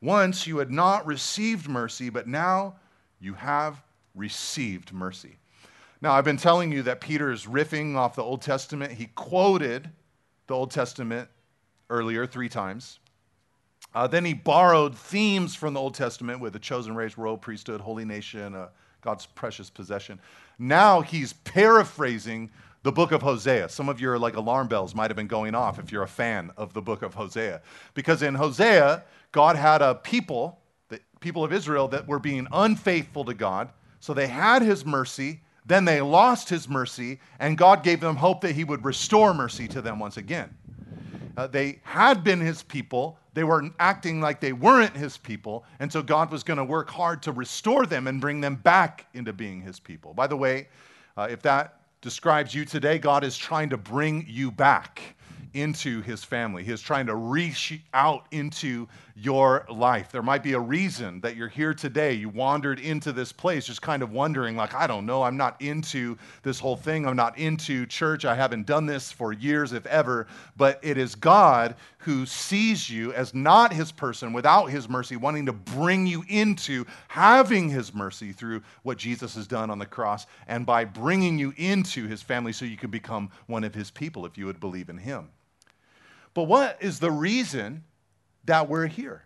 [0.00, 2.74] Once you had not received mercy, but now
[3.20, 3.82] you have
[4.14, 5.36] received mercy.
[6.00, 8.92] Now, I've been telling you that Peter is riffing off the Old Testament.
[8.92, 9.88] He quoted
[10.48, 11.28] the Old Testament
[11.88, 12.98] earlier three times.
[13.94, 17.80] Uh, then he borrowed themes from the Old Testament with the chosen race, royal priesthood,
[17.80, 18.68] holy nation, uh,
[19.02, 20.18] God's precious possession.
[20.58, 22.50] Now he's paraphrasing
[22.82, 23.68] the book of Hosea.
[23.68, 26.50] Some of your like alarm bells might have been going off if you're a fan
[26.56, 27.62] of the book of Hosea.
[27.94, 33.24] Because in Hosea, God had a people, the people of Israel, that were being unfaithful
[33.24, 33.70] to God.
[34.00, 38.40] So they had his mercy, then they lost his mercy, and God gave them hope
[38.40, 40.52] that he would restore mercy to them once again.
[41.36, 43.16] Uh, they had been his people.
[43.34, 45.64] They were acting like they weren't his people.
[45.78, 49.06] And so God was going to work hard to restore them and bring them back
[49.14, 50.12] into being his people.
[50.12, 50.68] By the way,
[51.16, 55.14] uh, if that describes you today, God is trying to bring you back
[55.54, 56.64] into his family.
[56.64, 60.10] He is trying to reach out into your life.
[60.10, 62.12] There might be a reason that you're here today.
[62.14, 65.60] You wandered into this place just kind of wondering, like, I don't know, I'm not
[65.60, 67.06] into this whole thing.
[67.06, 68.24] I'm not into church.
[68.24, 70.26] I haven't done this for years, if ever.
[70.56, 75.46] But it is God who sees you as not his person without his mercy, wanting
[75.46, 80.26] to bring you into having his mercy through what Jesus has done on the cross
[80.48, 84.26] and by bringing you into his family so you can become one of his people
[84.26, 85.28] if you would believe in him.
[86.34, 87.84] But what is the reason
[88.44, 89.22] that we're here?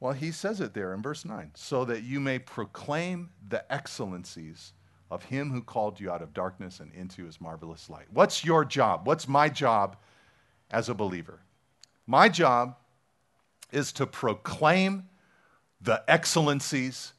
[0.00, 4.72] Well, he says it there in verse 9 so that you may proclaim the excellencies
[5.10, 8.06] of him who called you out of darkness and into his marvelous light.
[8.12, 9.06] What's your job?
[9.06, 9.96] What's my job
[10.70, 11.40] as a believer?
[12.06, 12.76] My job
[13.72, 15.08] is to proclaim
[15.80, 17.12] the excellencies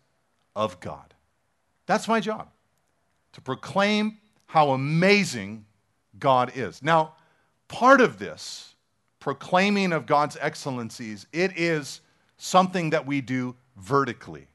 [0.55, 1.13] of God.
[1.85, 2.49] That's my job,
[3.33, 5.65] to proclaim how amazing
[6.19, 6.83] God is.
[6.83, 7.15] Now,
[7.67, 8.74] part of this
[9.25, 12.01] proclaiming of God's excellencies, it is
[12.37, 14.45] something that we do vertically.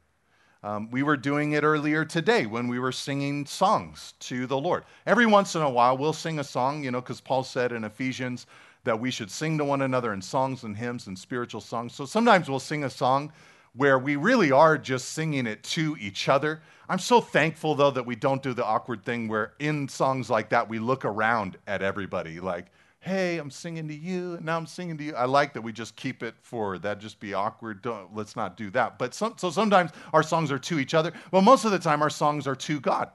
[0.62, 4.84] Um, we were doing it earlier today when we were singing songs to the Lord.
[5.08, 7.82] Every once in a while, we'll sing a song, you know, because Paul said in
[7.82, 8.46] Ephesians
[8.84, 11.92] that we should sing to one another in songs and hymns and spiritual songs.
[11.92, 13.32] So sometimes we'll sing a song
[13.74, 16.62] where we really are just singing it to each other.
[16.88, 20.50] I'm so thankful, though, that we don't do the awkward thing where in songs like
[20.50, 22.66] that, we look around at everybody like,
[23.00, 25.14] hey, I'm singing to you, and now I'm singing to you.
[25.14, 26.82] I like that we just keep it forward.
[26.82, 27.80] That'd just be awkward.
[27.80, 28.98] Don't, let's not do that.
[28.98, 31.12] But some, so sometimes our songs are to each other.
[31.32, 33.10] Well, most of the time our songs are to God.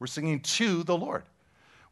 [0.00, 1.22] We're singing to the Lord.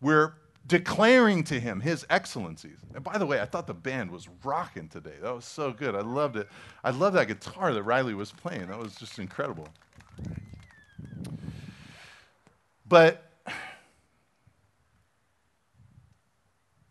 [0.00, 0.34] We're
[0.66, 2.78] declaring to him his excellencies.
[2.94, 5.14] And by the way, I thought the band was rocking today.
[5.22, 5.94] That was so good.
[5.94, 6.48] I loved it.
[6.82, 8.66] I love that guitar that Riley was playing.
[8.66, 9.68] That was just incredible.
[12.88, 13.29] But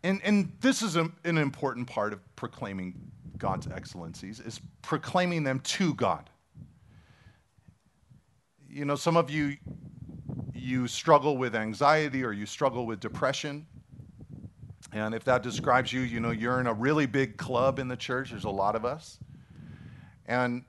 [0.02, 2.94] And, and this is a, an important part of proclaiming
[3.36, 6.30] God's excellencies, is proclaiming them to God.
[8.68, 9.56] You know, some of you,
[10.54, 13.66] you struggle with anxiety or you struggle with depression.
[14.92, 17.96] And if that describes you, you know, you're in a really big club in the
[17.96, 18.30] church.
[18.30, 19.18] There's a lot of us.
[20.26, 20.64] And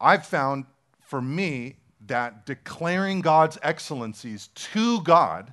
[0.00, 0.64] I've found
[1.00, 5.52] for me that declaring God's excellencies to God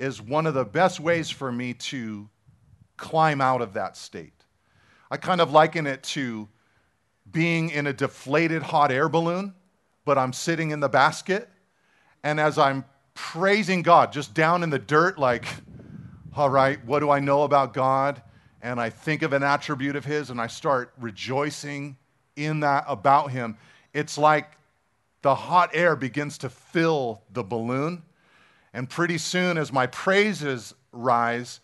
[0.00, 2.28] is one of the best ways for me to
[2.96, 4.32] climb out of that state.
[5.10, 6.48] I kind of liken it to
[7.30, 9.54] being in a deflated hot air balloon,
[10.04, 11.48] but I'm sitting in the basket.
[12.24, 12.84] And as I'm
[13.14, 15.44] praising God, just down in the dirt, like,
[16.34, 18.22] all right, what do I know about God?
[18.62, 21.96] And I think of an attribute of His and I start rejoicing
[22.36, 23.58] in that about Him.
[23.92, 24.52] It's like
[25.22, 28.02] the hot air begins to fill the balloon
[28.72, 31.60] and pretty soon, as my praises rise,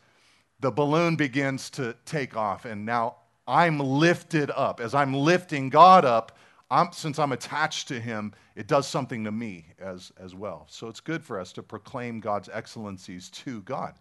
[0.60, 2.64] the balloon begins to take off.
[2.64, 4.80] And now I'm lifted up.
[4.80, 6.36] As I'm lifting God up,
[6.70, 10.66] I'm, since I'm attached to him, it does something to me as, as well.
[10.68, 13.94] So it's good for us to proclaim God's excellencies to God.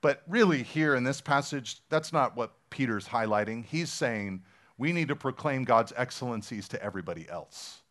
[0.00, 3.64] But really, here in this passage, that's not what Peter's highlighting.
[3.64, 4.42] He's saying
[4.78, 7.82] we need to proclaim God's excellencies to everybody else,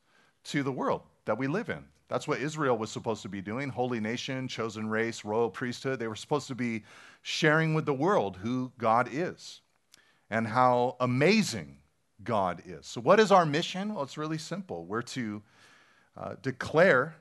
[0.46, 1.86] to the world that we live in.
[2.10, 6.00] That's what Israel was supposed to be doing holy nation, chosen race, royal priesthood.
[6.00, 6.84] They were supposed to be
[7.22, 9.62] sharing with the world who God is
[10.30, 11.78] and how amazing
[12.24, 12.88] God is.
[12.88, 13.94] So, what is our mission?
[13.94, 14.86] Well, it's really simple.
[14.86, 15.44] We're to
[16.18, 17.16] uh, declare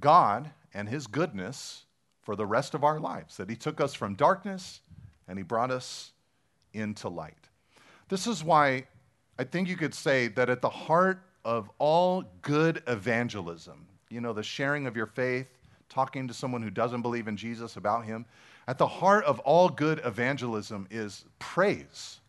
[0.00, 1.84] God and His goodness
[2.22, 4.80] for the rest of our lives, that He took us from darkness
[5.28, 6.12] and He brought us
[6.72, 7.48] into light.
[8.08, 8.86] This is why
[9.38, 14.32] I think you could say that at the heart of all good evangelism, you know,
[14.32, 15.46] the sharing of your faith,
[15.88, 18.26] talking to someone who doesn't believe in Jesus about Him,
[18.68, 22.20] at the heart of all good evangelism is praise.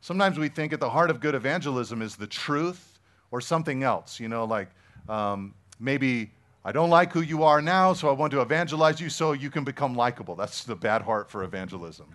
[0.00, 2.98] Sometimes we think at the heart of good evangelism is the truth
[3.30, 4.68] or something else, you know, like
[5.08, 6.30] um, maybe
[6.64, 9.50] I don't like who you are now, so I want to evangelize you so you
[9.50, 10.34] can become likable.
[10.34, 12.06] That's the bad heart for evangelism.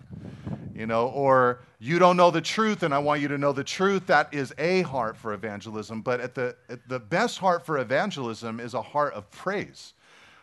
[0.78, 3.64] You know, or you don't know the truth and I want you to know the
[3.64, 4.06] truth.
[4.06, 6.02] That is a heart for evangelism.
[6.02, 9.94] But at the, at the best heart for evangelism is a heart of praise,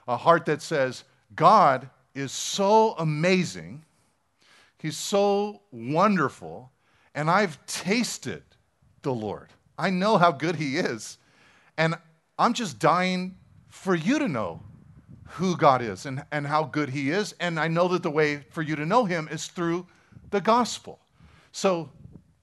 [0.09, 1.05] a heart that says,
[1.38, 3.86] God is so amazing,
[4.77, 6.69] He's so wonderful
[7.15, 8.43] and I've tasted
[9.03, 9.47] the Lord.
[9.79, 11.17] I know how good He is.
[11.77, 11.95] And
[12.38, 13.38] I'm just dying
[13.69, 14.59] for you to know
[15.29, 17.33] who God is and, and how good He is.
[17.39, 19.88] And I know that the way for you to know Him is through
[20.32, 20.99] the gospel.
[21.51, 21.89] So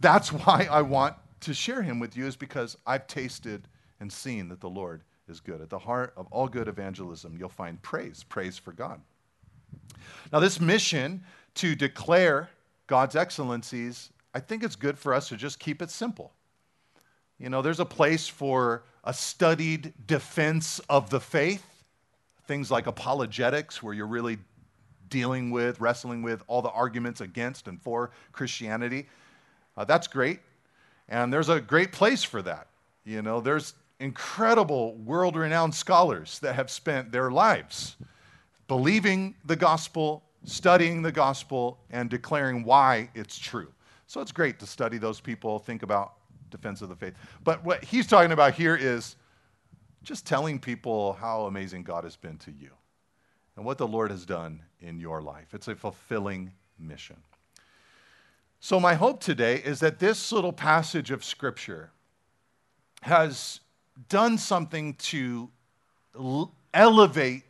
[0.01, 3.69] that's why I want to share Him with you, is because I've tasted
[4.01, 5.61] and seen that the Lord is good.
[5.61, 9.01] At the heart of all good evangelism, you'll find praise, praise for God.
[10.33, 11.23] Now, this mission
[11.55, 12.51] to declare
[12.87, 16.33] God's excellencies I think it's good for us to just keep it simple.
[17.39, 21.65] You know, there's a place for a studied defense of the faith,
[22.47, 24.39] things like apologetics, where you're really
[25.13, 29.07] dealing with, wrestling with all the arguments against and for Christianity.
[29.77, 30.41] Uh, that's great.
[31.09, 32.69] And there's a great place for that.
[33.05, 37.97] You know, there's incredible world renowned scholars that have spent their lives
[38.69, 43.71] believing the gospel, studying the gospel, and declaring why it's true.
[44.07, 46.15] So it's great to study those people, think about
[46.51, 47.15] defense of the faith.
[47.45, 49.17] But what he's talking about here is
[50.03, 52.71] just telling people how amazing God has been to you
[53.57, 55.55] and what the Lord has done in your life.
[55.55, 57.17] It's a fulfilling mission.
[58.61, 61.91] So, my hope today is that this little passage of Scripture
[63.03, 63.61] has
[64.09, 65.51] done something to
[66.73, 67.43] elevate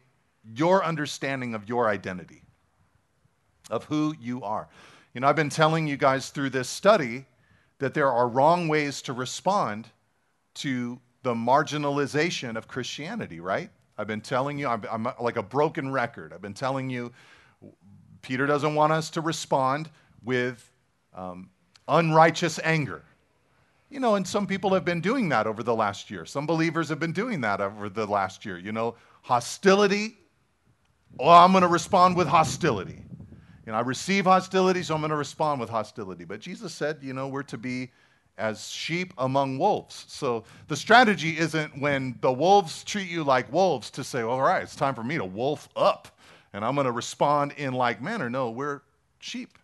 [0.55, 2.43] your understanding of your identity,
[3.71, 4.69] of who you are.
[5.15, 7.27] You know, I've been telling you guys through this study
[7.79, 9.89] that there are wrong ways to respond
[10.55, 13.71] to the marginalization of Christianity, right?
[14.03, 16.33] I've been telling you, I'm, I'm, like a broken record.
[16.33, 17.13] I've been telling you,
[18.21, 19.89] Peter doesn't want us to respond
[20.25, 20.69] with
[21.15, 21.51] um,
[21.87, 23.05] unrighteous anger.
[23.91, 26.27] You know, and some people have been doing that over the last year.
[26.27, 28.59] Some believers have been doing that over the last year.
[28.59, 30.17] You know, hostility,
[31.21, 33.05] oh, I'm going to respond with hostility.
[33.65, 36.25] You know, I receive hostility, so I'm going to respond with hostility.
[36.25, 37.93] But Jesus said, you know, we're to be
[38.39, 40.05] as sheep among wolves.
[40.09, 44.63] So the strategy isn't when the wolves treat you like wolves to say, all right,
[44.63, 46.09] it's time for me to wolf up
[46.53, 48.29] and I'm going to respond in like manner.
[48.29, 48.83] No, we're
[49.19, 49.59] sheep.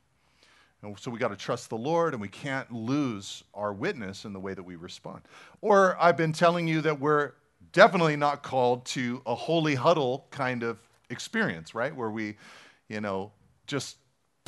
[0.82, 4.32] And so we got to trust the Lord and we can't lose our witness in
[4.32, 5.22] the way that we respond.
[5.60, 7.32] Or I've been telling you that we're
[7.72, 10.78] definitely not called to a holy huddle kind of
[11.10, 11.94] experience, right?
[11.94, 12.36] Where we,
[12.88, 13.32] you know,
[13.66, 13.97] just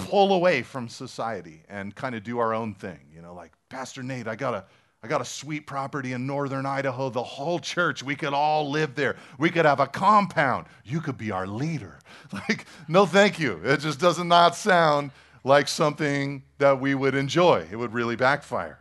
[0.09, 2.99] pull away from society and kind of do our own thing.
[3.15, 4.65] You know, like, Pastor Nate, I got a
[5.03, 8.03] I got a sweet property in northern Idaho, the whole church.
[8.03, 9.17] We could all live there.
[9.39, 10.67] We could have a compound.
[10.85, 11.99] You could be our leader.
[12.33, 13.61] Like, no, thank you.
[13.65, 15.11] It just does not sound
[15.43, 17.67] like something that we would enjoy.
[17.71, 18.79] It would really backfire.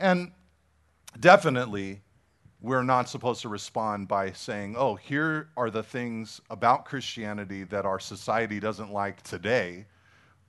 [0.00, 0.32] And
[1.20, 2.00] definitely,
[2.60, 7.86] we're not supposed to respond by saying, oh, here are the things about Christianity that
[7.86, 9.86] our society doesn't like today,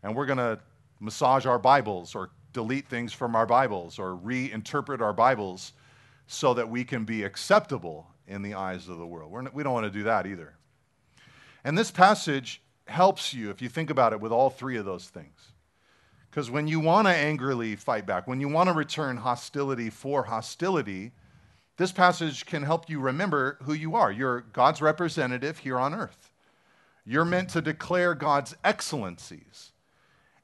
[0.03, 0.59] and we're going to
[0.99, 5.73] massage our Bibles or delete things from our Bibles or reinterpret our Bibles
[6.27, 9.31] so that we can be acceptable in the eyes of the world.
[9.31, 10.55] We're, we don't want to do that either.
[11.63, 15.07] And this passage helps you if you think about it with all three of those
[15.07, 15.51] things.
[16.29, 20.23] Because when you want to angrily fight back, when you want to return hostility for
[20.23, 21.11] hostility,
[21.77, 24.11] this passage can help you remember who you are.
[24.11, 26.31] You're God's representative here on earth.
[27.05, 29.70] You're meant to declare God's excellencies.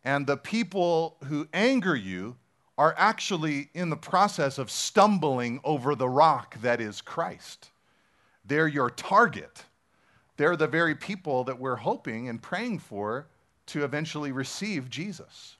[0.08, 2.38] And the people who anger you
[2.78, 7.72] are actually in the process of stumbling over the rock that is Christ.
[8.46, 9.66] They're your target.
[10.38, 13.28] They're the very people that we're hoping and praying for
[13.66, 15.58] to eventually receive Jesus.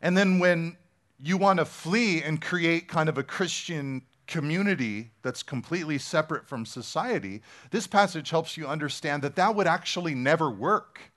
[0.00, 0.78] And then when
[1.22, 6.64] you want to flee and create kind of a Christian community that's completely separate from
[6.64, 11.12] society, this passage helps you understand that that would actually never work.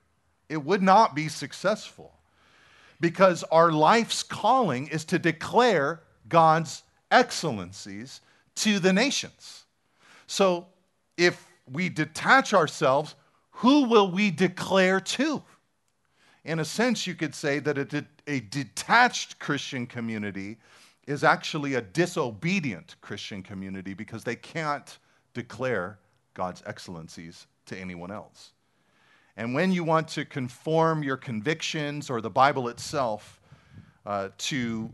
[0.49, 2.13] It would not be successful
[2.99, 8.21] because our life's calling is to declare God's excellencies
[8.55, 9.65] to the nations.
[10.25, 10.67] So
[11.17, 13.15] if we detach ourselves,
[13.51, 15.43] who will we declare to?
[16.43, 20.57] In a sense, you could say that a, de- a detached Christian community
[21.05, 24.97] is actually a disobedient Christian community because they can't
[25.33, 25.99] declare
[26.33, 28.51] God's excellencies to anyone else.
[29.37, 33.39] And when you want to conform your convictions or the Bible itself
[34.03, 34.89] uh, to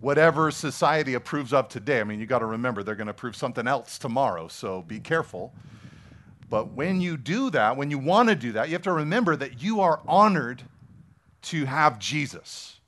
[0.00, 3.34] whatever society approves of today, I mean, you got to remember they're going to approve
[3.34, 5.52] something else tomorrow, so be careful.
[6.48, 9.34] But when you do that, when you want to do that, you have to remember
[9.34, 10.62] that you are honored
[11.42, 12.78] to have Jesus.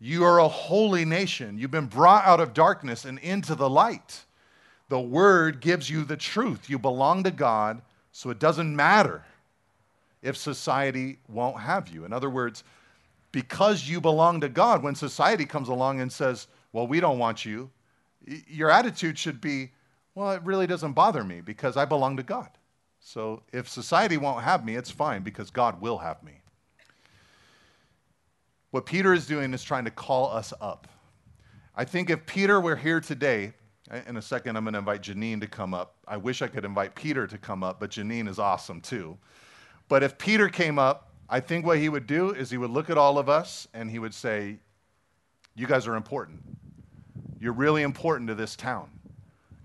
[0.00, 1.58] You are a holy nation.
[1.58, 4.24] You've been brought out of darkness and into the light.
[4.88, 6.68] The word gives you the truth.
[6.68, 9.22] You belong to God, so it doesn't matter
[10.24, 12.04] if society won't have you.
[12.04, 12.64] In other words,
[13.30, 17.44] because you belong to God, when society comes along and says, Well, we don't want
[17.44, 17.70] you,
[18.48, 19.70] your attitude should be,
[20.14, 22.48] Well, it really doesn't bother me because I belong to God.
[23.00, 26.40] So if society won't have me, it's fine because God will have me.
[28.70, 30.88] What Peter is doing is trying to call us up.
[31.76, 33.52] I think if Peter were here today,
[34.06, 35.96] in a second I'm going to invite Janine to come up.
[36.08, 39.18] I wish I could invite Peter to come up, but Janine is awesome too.
[39.88, 42.90] But if Peter came up, I think what he would do is he would look
[42.90, 44.58] at all of us and he would say,
[45.54, 46.42] You guys are important.
[47.40, 48.88] You're really important to this town.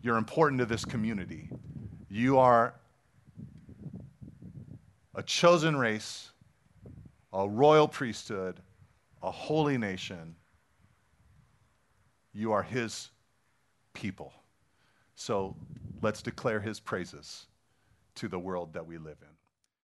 [0.02, 1.50] You're important to this community.
[2.10, 2.74] You are
[5.16, 6.32] a chosen race,
[7.34, 8.60] a royal priesthood,
[9.22, 10.36] a holy nation.
[12.34, 13.10] You are his
[13.94, 14.34] people.
[15.16, 15.56] So
[16.02, 17.48] let's declare his praises
[18.16, 19.39] to the world that we live in.